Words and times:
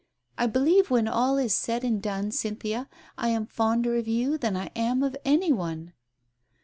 I 0.35 0.47
believe, 0.47 0.89
when 0.89 1.07
all 1.07 1.37
is 1.37 1.53
said 1.53 1.83
and 1.83 2.01
done, 2.01 2.31
Cynthia, 2.31 2.89
I 3.19 3.27
am 3.27 3.45
fonder 3.45 3.97
of 3.97 4.07
you 4.07 4.35
than 4.35 4.57
I 4.57 4.71
am 4.75 5.03
of 5.03 5.15
any 5.23 5.51
one 5.51 5.93